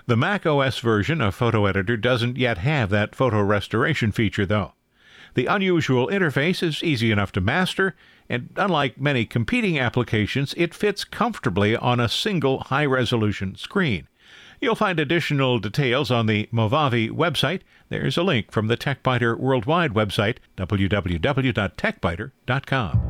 The 0.07 0.17
Mac 0.17 0.47
OS 0.47 0.79
version 0.79 1.21
of 1.21 1.35
Photo 1.35 1.67
Editor 1.67 1.97
doesn't 1.97 2.37
yet 2.37 2.59
have 2.59 2.91
that 2.91 3.15
photo 3.17 3.43
restoration 3.43 4.13
feature, 4.13 4.47
though. 4.47 4.75
The 5.35 5.47
unusual 5.47 6.09
interface 6.09 6.63
is 6.63 6.83
easy 6.83 7.13
enough 7.13 7.33
to 7.33 7.41
master, 7.41 7.95
and 8.29 8.51
unlike 8.57 9.01
many 9.01 9.25
competing 9.25 9.79
applications, 9.79 10.53
it 10.57 10.75
fits 10.75 11.05
comfortably 11.05 11.77
on 11.77 12.01
a 12.01 12.09
single 12.09 12.61
high 12.61 12.87
resolution 12.87 13.55
screen. 13.57 14.09
You'll 14.61 14.75
find 14.75 14.99
additional 15.01 15.59
details 15.59 16.11
on 16.11 16.27
the 16.27 16.47
Movavi 16.53 17.11
website. 17.11 17.63
There's 17.89 18.19
a 18.19 18.23
link 18.23 18.53
from 18.53 18.67
the 18.67 18.77
TechByter 18.77 19.39
Worldwide 19.39 19.93
website, 19.93 20.37
www.techbyter.com. 20.59 23.09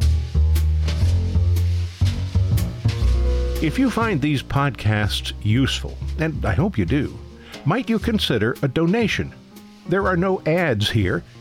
If 3.62 3.78
you 3.78 3.90
find 3.90 4.22
these 4.22 4.42
podcasts 4.42 5.34
useful, 5.42 5.98
and 6.18 6.46
I 6.46 6.54
hope 6.54 6.78
you 6.78 6.86
do, 6.86 7.18
might 7.66 7.90
you 7.90 7.98
consider 7.98 8.56
a 8.62 8.68
donation? 8.68 9.34
There 9.88 10.06
are 10.06 10.16
no 10.16 10.40
ads 10.46 10.88
here 10.88 11.22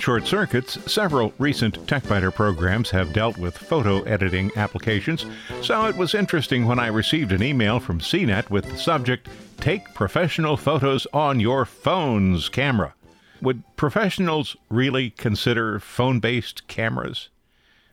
Short 0.00 0.26
circuits, 0.26 0.78
several 0.90 1.34
recent 1.38 1.86
TechByter 1.86 2.34
programs 2.34 2.88
have 2.88 3.12
dealt 3.12 3.36
with 3.36 3.58
photo 3.58 4.00
editing 4.04 4.50
applications, 4.56 5.26
so 5.60 5.84
it 5.84 5.96
was 5.96 6.14
interesting 6.14 6.64
when 6.64 6.78
I 6.78 6.86
received 6.86 7.32
an 7.32 7.42
email 7.42 7.78
from 7.80 8.00
CNET 8.00 8.48
with 8.48 8.64
the 8.64 8.78
subject 8.78 9.28
Take 9.58 9.92
Professional 9.92 10.56
Photos 10.56 11.06
on 11.12 11.38
Your 11.38 11.66
Phone's 11.66 12.48
Camera. 12.48 12.94
Would 13.42 13.62
professionals 13.76 14.56
really 14.70 15.10
consider 15.10 15.78
phone 15.78 16.18
based 16.18 16.66
cameras? 16.66 17.28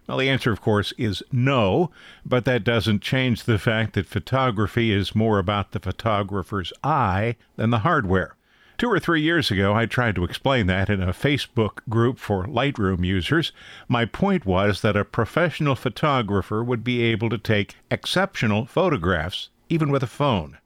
Well, 0.08 0.20
the 0.20 0.30
answer, 0.30 0.54
of 0.54 0.62
course, 0.62 0.94
is 0.98 1.22
no, 1.30 1.92
but 2.26 2.46
that 2.46 2.64
doesn't 2.64 3.02
change 3.02 3.44
the 3.44 3.60
fact 3.60 3.96
that 3.96 4.06
photography 4.06 4.94
is 4.94 5.14
more 5.14 5.40
about 5.40 5.74
the 5.74 5.82
photographer's 5.82 6.72
eye 6.86 7.36
than 7.58 7.72
the 7.72 7.80
hardware. 7.80 8.37
Two 8.78 8.92
or 8.92 9.00
three 9.00 9.24
years 9.24 9.50
ago, 9.50 9.74
I 9.74 9.88
tried 9.88 10.14
to 10.16 10.24
explain 10.24 10.68
that 10.68 10.88
in 10.88 11.02
a 11.02 11.08
Facebook 11.08 11.80
group 11.90 12.20
for 12.20 12.46
Lightroom 12.46 13.04
users. 13.04 13.52
My 13.88 14.06
point 14.06 14.46
was 14.46 14.82
that 14.82 14.96
a 14.96 15.04
professional 15.04 15.74
photographer 15.74 16.64
would 16.64 16.84
be 16.84 17.02
able 17.02 17.32
to 17.32 17.40
take 17.40 17.78
exceptional 17.90 18.68
photographs, 18.68 19.50
even 19.68 19.90
with 19.90 20.04
a 20.04 20.08
phone. 20.08 20.60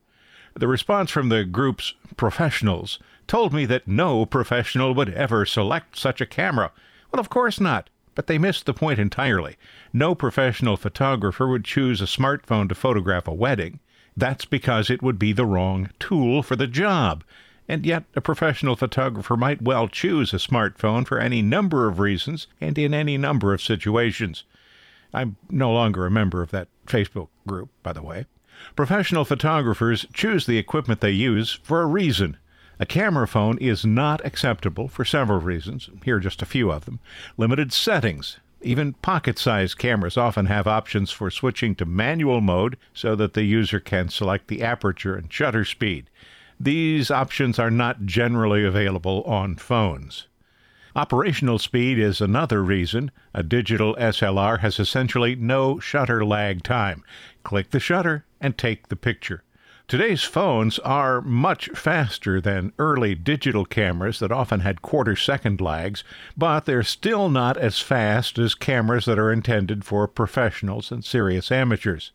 The 0.56 0.68
response 0.68 1.10
from 1.10 1.30
the 1.30 1.46
group's 1.46 1.94
professionals 2.18 3.00
told 3.28 3.54
me 3.54 3.66
that 3.68 3.88
no 3.88 4.26
professional 4.26 4.94
would 4.94 5.14
ever 5.14 5.46
select 5.46 5.98
such 5.98 6.20
a 6.20 6.26
camera. 6.26 6.74
Well, 7.14 7.22
of 7.22 7.30
course 7.30 7.62
not. 7.62 7.90
But 8.14 8.28
they 8.28 8.38
missed 8.38 8.66
the 8.66 8.74
point 8.74 9.00
entirely. 9.00 9.56
No 9.94 10.16
professional 10.16 10.76
photographer 10.76 11.48
would 11.48 11.64
choose 11.64 12.02
a 12.02 12.06
smartphone 12.06 12.68
to 12.68 12.76
photograph 12.76 13.26
a 13.26 13.34
wedding. 13.34 13.80
That's 14.18 14.44
because 14.44 14.90
it 14.90 15.02
would 15.02 15.18
be 15.18 15.32
the 15.32 15.46
wrong 15.46 15.92
tool 15.98 16.44
for 16.44 16.58
the 16.58 16.68
job. 16.68 17.24
And 17.68 17.86
yet, 17.86 18.04
a 18.16 18.22
professional 18.22 18.76
photographer 18.76 19.38
might 19.38 19.62
well 19.62 19.88
choose 19.88 20.34
a 20.34 20.38
smartphone 20.38 21.06
for 21.06 21.20
any 21.20 21.42
number 21.42 21.88
of 21.88 22.00
reasons 22.00 22.48
and 22.60 22.78
in 22.78 22.94
any 22.94 23.18
number 23.18 23.54
of 23.54 23.62
situations. 23.62 24.44
I'm 25.14 25.38
no 25.50 25.72
longer 25.72 26.06
a 26.06 26.12
member 26.12 26.42
of 26.42 26.52
that 26.52 26.68
Facebook 26.88 27.28
group, 27.48 27.70
by 27.84 27.94
the 27.94 28.02
way. 28.02 28.26
Professional 28.76 29.26
photographers 29.26 30.06
choose 30.14 30.46
the 30.46 30.58
equipment 30.58 31.02
they 31.02 31.12
use 31.12 31.60
for 31.64 31.82
a 31.82 31.88
reason. 31.88 32.38
A 32.80 32.86
camera 32.86 33.28
phone 33.28 33.58
is 33.60 33.86
not 33.86 34.26
acceptable 34.26 34.88
for 34.88 35.06
several 35.06 35.40
reasons. 35.40 35.90
Here 36.04 36.18
are 36.18 36.20
just 36.20 36.42
a 36.42 36.48
few 36.48 36.72
of 36.72 36.86
them. 36.86 37.00
Limited 37.38 37.72
settings. 37.72 38.40
Even 38.62 38.94
pocket 38.94 39.40
sized 39.40 39.78
cameras 39.78 40.18
often 40.18 40.46
have 40.46 40.68
options 40.68 41.12
for 41.12 41.32
switching 41.32 41.76
to 41.76 41.86
manual 41.86 42.42
mode 42.42 42.78
so 42.94 43.16
that 43.16 43.34
the 43.34 43.44
user 43.44 43.80
can 43.80 44.10
select 44.10 44.48
the 44.48 44.62
aperture 44.62 45.16
and 45.16 45.32
shutter 45.32 45.66
speed. 45.66 46.10
These 46.64 47.10
options 47.10 47.58
are 47.58 47.72
not 47.72 48.06
generally 48.06 48.64
available 48.64 49.24
on 49.24 49.56
phones. 49.56 50.28
Operational 50.96 51.58
speed 51.58 51.98
is 51.98 52.22
another 52.22 52.64
reason. 52.64 53.10
A 53.34 53.42
digital 53.42 53.96
SLR 53.96 54.60
has 54.60 54.80
essentially 54.80 55.36
no 55.36 55.80
shutter 55.80 56.24
lag 56.24 56.62
time. 56.62 57.04
Click 57.42 57.72
the 57.72 57.80
shutter 57.80 58.26
and 58.40 58.60
take 58.60 58.90
the 58.90 58.96
picture. 58.96 59.44
Today's 59.88 60.22
phones 60.22 60.78
are 60.78 61.20
much 61.22 61.70
faster 61.70 62.40
than 62.40 62.74
early 62.78 63.16
digital 63.16 63.66
cameras 63.66 64.20
that 64.20 64.32
often 64.32 64.60
had 64.60 64.84
quarter 64.84 65.16
second 65.16 65.62
lags, 65.62 66.04
but 66.38 66.66
they're 66.66 66.84
still 66.84 67.28
not 67.28 67.58
as 67.58 67.80
fast 67.80 68.38
as 68.38 68.54
cameras 68.54 69.06
that 69.06 69.18
are 69.18 69.32
intended 69.32 69.84
for 69.84 70.08
professionals 70.08 70.92
and 70.92 71.04
serious 71.04 71.52
amateurs. 71.52 72.12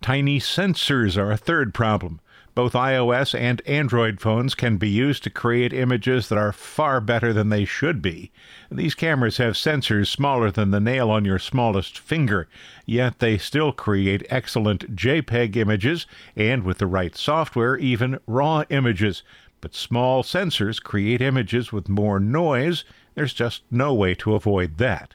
Tiny 0.00 0.40
sensors 0.40 1.18
are 1.18 1.30
a 1.30 1.36
third 1.36 1.74
problem. 1.74 2.21
Both 2.54 2.74
iOS 2.74 3.38
and 3.38 3.62
Android 3.66 4.20
phones 4.20 4.54
can 4.54 4.76
be 4.76 4.90
used 4.90 5.22
to 5.24 5.30
create 5.30 5.72
images 5.72 6.28
that 6.28 6.36
are 6.36 6.52
far 6.52 7.00
better 7.00 7.32
than 7.32 7.48
they 7.48 7.64
should 7.64 8.02
be. 8.02 8.30
These 8.70 8.94
cameras 8.94 9.38
have 9.38 9.54
sensors 9.54 10.08
smaller 10.08 10.50
than 10.50 10.70
the 10.70 10.80
nail 10.80 11.10
on 11.10 11.24
your 11.24 11.38
smallest 11.38 11.98
finger, 11.98 12.48
yet 12.84 13.20
they 13.20 13.38
still 13.38 13.72
create 13.72 14.26
excellent 14.28 14.94
JPEG 14.94 15.56
images 15.56 16.06
and, 16.36 16.62
with 16.62 16.76
the 16.76 16.86
right 16.86 17.16
software, 17.16 17.78
even 17.78 18.18
RAW 18.26 18.64
images. 18.68 19.22
But 19.62 19.74
small 19.74 20.22
sensors 20.22 20.82
create 20.82 21.22
images 21.22 21.72
with 21.72 21.88
more 21.88 22.20
noise. 22.20 22.84
There's 23.14 23.32
just 23.32 23.62
no 23.70 23.94
way 23.94 24.14
to 24.16 24.34
avoid 24.34 24.76
that. 24.76 25.14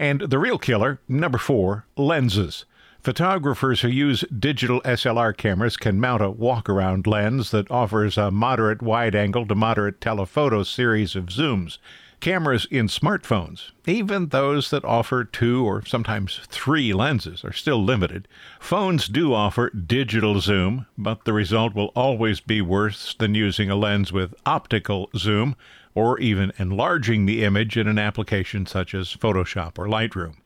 And 0.00 0.22
the 0.22 0.38
real 0.38 0.58
killer, 0.58 1.00
number 1.06 1.38
four, 1.38 1.86
lenses. 1.96 2.64
Photographers 3.06 3.82
who 3.82 3.88
use 3.88 4.24
digital 4.36 4.80
SLR 4.80 5.36
cameras 5.36 5.76
can 5.76 6.00
mount 6.00 6.20
a 6.20 6.28
walk 6.28 6.68
around 6.68 7.06
lens 7.06 7.52
that 7.52 7.70
offers 7.70 8.18
a 8.18 8.32
moderate 8.32 8.82
wide 8.82 9.14
angle 9.14 9.46
to 9.46 9.54
moderate 9.54 10.00
telephoto 10.00 10.64
series 10.64 11.14
of 11.14 11.26
zooms. 11.26 11.78
Cameras 12.18 12.66
in 12.68 12.88
smartphones, 12.88 13.70
even 13.86 14.30
those 14.30 14.70
that 14.70 14.84
offer 14.84 15.22
two 15.22 15.64
or 15.64 15.86
sometimes 15.86 16.40
three 16.48 16.92
lenses, 16.92 17.44
are 17.44 17.52
still 17.52 17.80
limited. 17.80 18.26
Phones 18.58 19.06
do 19.06 19.32
offer 19.32 19.70
digital 19.70 20.40
zoom, 20.40 20.86
but 20.98 21.24
the 21.24 21.32
result 21.32 21.76
will 21.76 21.92
always 21.94 22.40
be 22.40 22.60
worse 22.60 23.14
than 23.16 23.36
using 23.36 23.70
a 23.70 23.76
lens 23.76 24.12
with 24.12 24.34
optical 24.44 25.10
zoom 25.16 25.54
or 25.94 26.18
even 26.18 26.52
enlarging 26.58 27.24
the 27.24 27.44
image 27.44 27.76
in 27.76 27.86
an 27.86 28.00
application 28.00 28.66
such 28.66 28.96
as 28.96 29.14
Photoshop 29.14 29.78
or 29.78 29.86
Lightroom. 29.86 30.38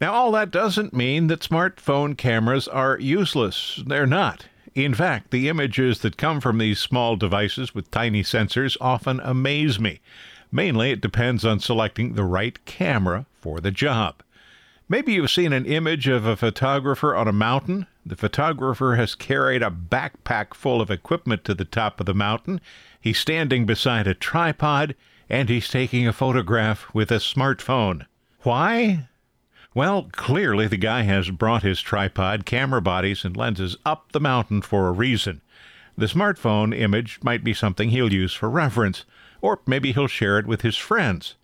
Now, 0.00 0.12
all 0.12 0.32
that 0.32 0.50
doesn't 0.50 0.92
mean 0.92 1.28
that 1.28 1.40
smartphone 1.40 2.16
cameras 2.16 2.66
are 2.68 2.98
useless. 2.98 3.82
They're 3.86 4.06
not. 4.06 4.46
In 4.74 4.92
fact, 4.92 5.30
the 5.30 5.48
images 5.48 6.00
that 6.00 6.16
come 6.16 6.40
from 6.40 6.58
these 6.58 6.80
small 6.80 7.14
devices 7.16 7.74
with 7.74 7.90
tiny 7.90 8.22
sensors 8.22 8.76
often 8.80 9.20
amaze 9.20 9.78
me. 9.78 10.00
Mainly, 10.50 10.90
it 10.90 11.00
depends 11.00 11.44
on 11.44 11.60
selecting 11.60 12.14
the 12.14 12.24
right 12.24 12.64
camera 12.64 13.26
for 13.34 13.60
the 13.60 13.70
job. 13.70 14.22
Maybe 14.88 15.14
you've 15.14 15.30
seen 15.30 15.52
an 15.52 15.64
image 15.64 16.08
of 16.08 16.26
a 16.26 16.36
photographer 16.36 17.14
on 17.14 17.26
a 17.26 17.32
mountain. 17.32 17.86
The 18.04 18.16
photographer 18.16 18.96
has 18.96 19.14
carried 19.14 19.62
a 19.62 19.70
backpack 19.70 20.54
full 20.54 20.80
of 20.80 20.90
equipment 20.90 21.44
to 21.44 21.54
the 21.54 21.64
top 21.64 22.00
of 22.00 22.06
the 22.06 22.14
mountain. 22.14 22.60
He's 23.00 23.18
standing 23.18 23.64
beside 23.64 24.06
a 24.06 24.14
tripod 24.14 24.94
and 25.28 25.48
he's 25.48 25.68
taking 25.68 26.06
a 26.06 26.12
photograph 26.12 26.92
with 26.92 27.10
a 27.10 27.16
smartphone. 27.16 28.06
Why? 28.42 29.08
Well, 29.74 30.08
clearly 30.12 30.68
the 30.68 30.76
guy 30.76 31.02
has 31.02 31.30
brought 31.30 31.64
his 31.64 31.80
tripod, 31.80 32.46
camera 32.46 32.80
bodies, 32.80 33.24
and 33.24 33.36
lenses 33.36 33.76
up 33.84 34.12
the 34.12 34.20
mountain 34.20 34.62
for 34.62 34.86
a 34.86 34.92
reason. 34.92 35.40
The 35.98 36.06
smartphone 36.06 36.76
image 36.76 37.18
might 37.22 37.42
be 37.42 37.54
something 37.54 37.90
he'll 37.90 38.12
use 38.12 38.32
for 38.32 38.48
reference, 38.48 39.04
or 39.40 39.60
maybe 39.66 39.92
he'll 39.92 40.06
share 40.06 40.38
it 40.38 40.46
with 40.46 40.62
his 40.62 40.76
friends. 40.76 41.34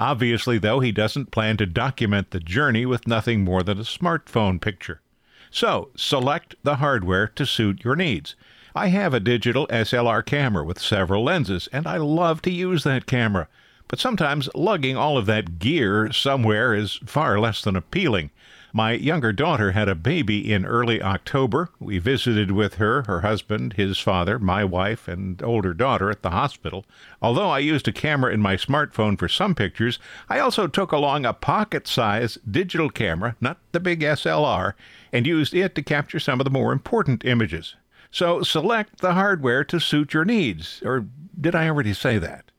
Obviously, 0.00 0.56
though, 0.56 0.80
he 0.80 0.92
doesn't 0.92 1.30
plan 1.30 1.58
to 1.58 1.66
document 1.66 2.30
the 2.30 2.40
journey 2.40 2.86
with 2.86 3.06
nothing 3.06 3.44
more 3.44 3.62
than 3.62 3.78
a 3.78 3.82
smartphone 3.82 4.60
picture. 4.60 5.02
So, 5.50 5.90
select 5.94 6.56
the 6.62 6.76
hardware 6.76 7.28
to 7.28 7.46
suit 7.46 7.84
your 7.84 7.96
needs. 7.96 8.34
I 8.74 8.88
have 8.88 9.14
a 9.14 9.20
digital 9.20 9.66
SLR 9.68 10.24
camera 10.24 10.64
with 10.64 10.80
several 10.80 11.22
lenses, 11.22 11.68
and 11.72 11.86
I 11.86 11.98
love 11.98 12.42
to 12.42 12.50
use 12.50 12.82
that 12.84 13.06
camera. 13.06 13.46
But 13.88 14.00
sometimes 14.00 14.48
lugging 14.54 14.96
all 14.96 15.18
of 15.18 15.26
that 15.26 15.58
gear 15.58 16.10
somewhere 16.12 16.74
is 16.74 17.00
far 17.06 17.38
less 17.38 17.62
than 17.62 17.76
appealing. 17.76 18.30
My 18.76 18.90
younger 18.90 19.32
daughter 19.32 19.70
had 19.70 19.88
a 19.88 19.94
baby 19.94 20.52
in 20.52 20.66
early 20.66 21.00
October. 21.00 21.70
We 21.78 21.98
visited 21.98 22.50
with 22.50 22.74
her, 22.74 23.02
her 23.02 23.20
husband, 23.20 23.74
his 23.74 24.00
father, 24.00 24.40
my 24.40 24.64
wife, 24.64 25.06
and 25.06 25.40
older 25.44 25.72
daughter 25.72 26.10
at 26.10 26.22
the 26.22 26.30
hospital. 26.30 26.84
Although 27.22 27.50
I 27.50 27.60
used 27.60 27.86
a 27.86 27.92
camera 27.92 28.32
in 28.32 28.40
my 28.40 28.56
smartphone 28.56 29.16
for 29.16 29.28
some 29.28 29.54
pictures, 29.54 30.00
I 30.28 30.40
also 30.40 30.66
took 30.66 30.90
along 30.90 31.24
a 31.24 31.32
pocket 31.32 31.86
size 31.86 32.36
digital 32.50 32.90
camera, 32.90 33.36
not 33.40 33.58
the 33.70 33.78
big 33.78 34.00
SLR, 34.00 34.72
and 35.12 35.24
used 35.24 35.54
it 35.54 35.76
to 35.76 35.82
capture 35.82 36.18
some 36.18 36.40
of 36.40 36.44
the 36.44 36.50
more 36.50 36.72
important 36.72 37.24
images. 37.24 37.76
So 38.10 38.42
select 38.42 39.02
the 39.02 39.12
hardware 39.12 39.62
to 39.62 39.78
suit 39.78 40.14
your 40.14 40.24
needs. 40.24 40.82
Or 40.84 41.06
did 41.40 41.54
I 41.54 41.68
already 41.68 41.94
say 41.94 42.18
that? 42.18 42.50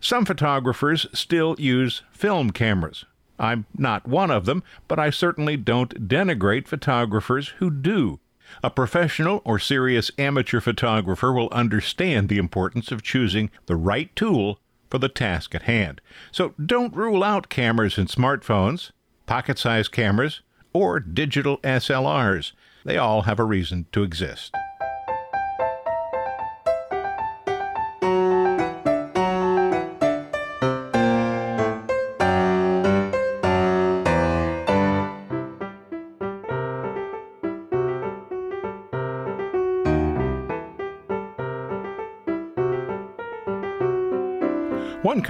Some 0.00 0.24
photographers 0.24 1.06
still 1.12 1.56
use 1.58 2.02
film 2.10 2.50
cameras. 2.50 3.04
I'm 3.38 3.66
not 3.76 4.06
one 4.06 4.30
of 4.30 4.46
them, 4.46 4.62
but 4.88 4.98
I 4.98 5.10
certainly 5.10 5.56
don't 5.56 6.08
denigrate 6.08 6.68
photographers 6.68 7.48
who 7.58 7.70
do. 7.70 8.20
A 8.62 8.70
professional 8.70 9.42
or 9.44 9.58
serious 9.58 10.10
amateur 10.18 10.60
photographer 10.60 11.32
will 11.32 11.48
understand 11.50 12.28
the 12.28 12.38
importance 12.38 12.92
of 12.92 13.02
choosing 13.02 13.50
the 13.66 13.76
right 13.76 14.14
tool 14.14 14.60
for 14.88 14.98
the 14.98 15.08
task 15.08 15.54
at 15.54 15.62
hand. 15.62 16.00
So 16.30 16.54
don't 16.64 16.94
rule 16.94 17.24
out 17.24 17.48
cameras 17.48 17.98
and 17.98 18.08
smartphones, 18.08 18.92
pocket 19.26 19.58
sized 19.58 19.92
cameras, 19.92 20.42
or 20.72 21.00
digital 21.00 21.58
SLRs. 21.58 22.52
They 22.84 22.96
all 22.96 23.22
have 23.22 23.40
a 23.40 23.44
reason 23.44 23.86
to 23.92 24.04
exist. 24.04 24.54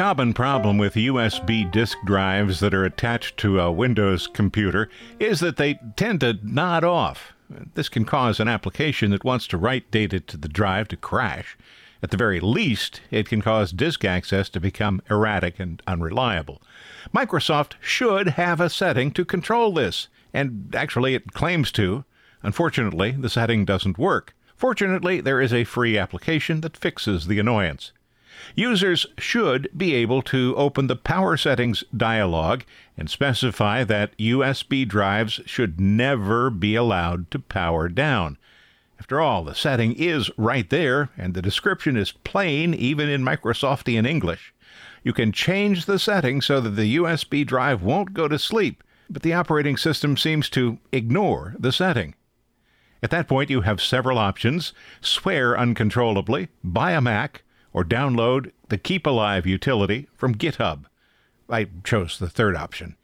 Common 0.06 0.32
problem 0.32 0.78
with 0.78 0.94
USB 0.94 1.68
disk 1.72 1.98
drives 2.04 2.60
that 2.60 2.72
are 2.72 2.84
attached 2.84 3.36
to 3.36 3.58
a 3.58 3.72
Windows 3.72 4.28
computer 4.28 4.88
is 5.18 5.40
that 5.40 5.56
they 5.56 5.80
tend 5.96 6.20
to 6.20 6.38
nod 6.44 6.84
off. 6.84 7.32
This 7.74 7.88
can 7.88 8.04
cause 8.04 8.38
an 8.38 8.46
application 8.46 9.10
that 9.10 9.24
wants 9.24 9.48
to 9.48 9.56
write 9.56 9.90
data 9.90 10.20
to 10.20 10.36
the 10.36 10.48
drive 10.48 10.86
to 10.88 10.96
crash. 10.96 11.58
At 12.04 12.12
the 12.12 12.16
very 12.16 12.38
least, 12.38 13.00
it 13.10 13.28
can 13.28 13.42
cause 13.42 13.72
disk 13.72 14.04
access 14.04 14.48
to 14.50 14.60
become 14.60 15.02
erratic 15.10 15.58
and 15.58 15.82
unreliable. 15.88 16.62
Microsoft 17.12 17.72
should 17.80 18.28
have 18.28 18.60
a 18.60 18.70
setting 18.70 19.10
to 19.10 19.24
control 19.24 19.74
this, 19.74 20.06
and 20.32 20.72
actually 20.72 21.16
it 21.16 21.32
claims 21.32 21.72
to. 21.72 22.04
Unfortunately, 22.44 23.10
the 23.10 23.28
setting 23.28 23.64
doesn't 23.64 23.98
work. 23.98 24.36
Fortunately, 24.54 25.20
there 25.20 25.40
is 25.40 25.52
a 25.52 25.64
free 25.64 25.98
application 25.98 26.60
that 26.60 26.76
fixes 26.76 27.26
the 27.26 27.40
annoyance. 27.40 27.90
Users 28.54 29.06
should 29.18 29.68
be 29.76 29.94
able 29.94 30.22
to 30.22 30.54
open 30.56 30.86
the 30.86 30.96
Power 30.96 31.36
Settings 31.36 31.84
dialog 31.96 32.62
and 32.96 33.10
specify 33.10 33.84
that 33.84 34.16
USB 34.18 34.86
drives 34.86 35.40
should 35.46 35.80
never 35.80 36.50
be 36.50 36.74
allowed 36.74 37.30
to 37.30 37.38
power 37.38 37.88
down. 37.88 38.38
After 38.98 39.20
all, 39.20 39.44
the 39.44 39.54
setting 39.54 39.92
is 39.92 40.30
right 40.36 40.68
there, 40.70 41.10
and 41.16 41.34
the 41.34 41.42
description 41.42 41.96
is 41.96 42.12
plain 42.12 42.72
even 42.74 43.08
in 43.08 43.22
Microsoftian 43.22 44.06
English. 44.06 44.54
You 45.02 45.12
can 45.12 45.32
change 45.32 45.84
the 45.84 45.98
setting 45.98 46.40
so 46.40 46.60
that 46.60 46.70
the 46.70 46.96
USB 46.96 47.46
drive 47.46 47.82
won't 47.82 48.14
go 48.14 48.26
to 48.26 48.38
sleep, 48.38 48.82
but 49.08 49.22
the 49.22 49.34
operating 49.34 49.76
system 49.76 50.16
seems 50.16 50.48
to 50.50 50.78
ignore 50.92 51.54
the 51.58 51.72
setting. 51.72 52.14
At 53.02 53.10
that 53.10 53.28
point, 53.28 53.50
you 53.50 53.60
have 53.60 53.80
several 53.80 54.18
options 54.18 54.72
swear 55.00 55.56
uncontrollably, 55.56 56.48
buy 56.64 56.92
a 56.92 57.00
Mac, 57.00 57.42
or 57.76 57.84
download 57.84 58.50
the 58.70 58.78
Keep 58.78 59.06
Alive 59.06 59.46
utility 59.46 60.08
from 60.14 60.34
GitHub. 60.34 60.86
I 61.50 61.68
chose 61.84 62.18
the 62.18 62.30
third 62.30 62.56
option. 62.56 62.96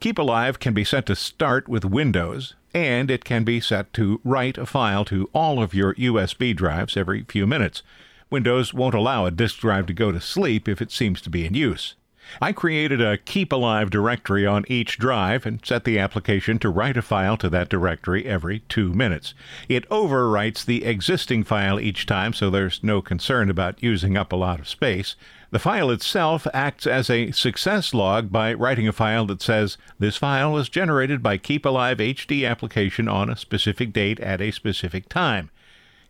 Keep 0.00 0.18
Alive 0.18 0.60
can 0.60 0.74
be 0.74 0.84
set 0.84 1.06
to 1.06 1.16
start 1.16 1.66
with 1.66 1.86
Windows, 1.86 2.54
and 2.74 3.10
it 3.10 3.24
can 3.24 3.42
be 3.42 3.58
set 3.58 3.90
to 3.94 4.20
write 4.22 4.58
a 4.58 4.66
file 4.66 5.06
to 5.06 5.30
all 5.32 5.62
of 5.62 5.72
your 5.72 5.94
USB 5.94 6.54
drives 6.54 6.94
every 6.94 7.24
few 7.26 7.46
minutes. 7.46 7.82
Windows 8.28 8.74
won't 8.74 8.94
allow 8.94 9.24
a 9.24 9.30
disk 9.30 9.60
drive 9.60 9.86
to 9.86 9.94
go 9.94 10.12
to 10.12 10.20
sleep 10.20 10.68
if 10.68 10.82
it 10.82 10.92
seems 10.92 11.22
to 11.22 11.30
be 11.30 11.46
in 11.46 11.54
use. 11.54 11.94
I 12.40 12.52
created 12.52 13.00
a 13.00 13.18
Keep 13.18 13.52
Alive 13.52 13.90
directory 13.90 14.46
on 14.46 14.64
each 14.68 14.98
drive 14.98 15.44
and 15.44 15.64
set 15.64 15.84
the 15.84 15.98
application 15.98 16.58
to 16.60 16.70
write 16.70 16.96
a 16.96 17.02
file 17.02 17.36
to 17.38 17.48
that 17.50 17.68
directory 17.68 18.26
every 18.26 18.60
two 18.68 18.92
minutes. 18.92 19.34
It 19.68 19.88
overwrites 19.90 20.64
the 20.64 20.84
existing 20.84 21.44
file 21.44 21.78
each 21.78 22.06
time, 22.06 22.32
so 22.32 22.50
there's 22.50 22.82
no 22.82 23.02
concern 23.02 23.50
about 23.50 23.82
using 23.82 24.16
up 24.16 24.32
a 24.32 24.36
lot 24.36 24.60
of 24.60 24.68
space. 24.68 25.16
The 25.52 25.58
file 25.58 25.90
itself 25.90 26.46
acts 26.54 26.86
as 26.86 27.10
a 27.10 27.30
success 27.30 27.92
log 27.92 28.32
by 28.32 28.54
writing 28.54 28.88
a 28.88 28.92
file 28.92 29.26
that 29.26 29.42
says, 29.42 29.76
This 29.98 30.16
file 30.16 30.50
was 30.50 30.70
generated 30.70 31.22
by 31.22 31.36
Keep 31.36 31.66
Alive 31.66 31.98
HD 31.98 32.48
application 32.48 33.06
on 33.06 33.28
a 33.28 33.36
specific 33.36 33.92
date 33.92 34.18
at 34.20 34.40
a 34.40 34.50
specific 34.50 35.10
time. 35.10 35.50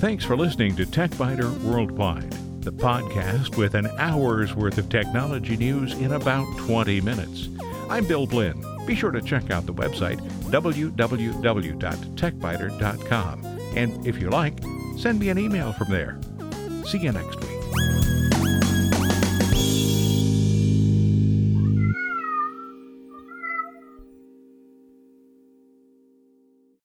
Thanks 0.00 0.24
for 0.24 0.36
listening 0.36 0.76
to 0.76 0.86
TechByter 0.86 1.58
Worldwide. 1.62 2.34
the 2.66 2.72
podcast 2.72 3.56
with 3.56 3.74
an 3.76 3.86
hour's 3.96 4.52
worth 4.54 4.76
of 4.76 4.88
technology 4.88 5.56
news 5.56 5.92
in 5.94 6.12
about 6.14 6.44
20 6.58 7.00
minutes. 7.00 7.48
I'm 7.88 8.04
Bill 8.06 8.26
Blinn. 8.26 8.60
Be 8.86 8.96
sure 8.96 9.12
to 9.12 9.22
check 9.22 9.52
out 9.52 9.66
the 9.66 9.74
website 9.74 10.18
www.techbyter.com. 10.50 13.44
And 13.76 14.06
if 14.06 14.20
you 14.20 14.30
like, 14.30 14.58
send 14.98 15.20
me 15.20 15.28
an 15.28 15.38
email 15.38 15.72
from 15.72 15.90
there. 15.90 16.18
See 16.86 16.98
you 16.98 17.10
next 17.10 17.40
week. 17.40 18.15